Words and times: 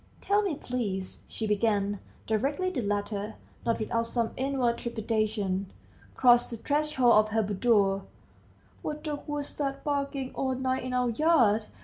"Tell 0.19 0.41
me, 0.41 0.55
please," 0.55 1.19
she 1.27 1.45
began, 1.45 1.99
directly 2.25 2.71
the 2.71 2.81
latter, 2.81 3.35
not 3.67 3.77
without 3.77 4.07
some 4.07 4.31
inward 4.35 4.79
trepidation, 4.79 5.71
crossed 6.15 6.49
the 6.49 6.57
threshold 6.57 7.13
of 7.13 7.29
her 7.29 7.43
boudoir, 7.43 8.05
"what 8.81 9.03
dog 9.03 9.21
was 9.27 9.55
that 9.57 9.83
barking 9.83 10.31
all 10.33 10.55
night 10.55 10.81
in 10.81 10.93
our 10.95 11.11
yard? 11.11 11.67